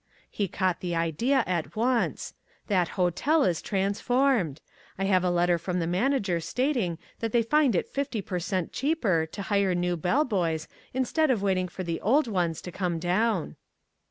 [0.31, 2.33] He caught the idea at once.
[2.65, 4.59] That hotel is transformed.
[4.97, 8.73] I have a letter from the manager stating that they find it fifty per cent.
[8.73, 12.97] cheaper to hire new bell boys instead of waiting for the old ones to come
[12.97, 13.57] down."